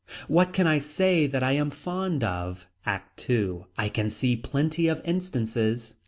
[0.27, 2.65] What can I say that I am fond of.
[2.87, 3.65] ACT II.
[3.77, 5.95] I can see plenty of instances.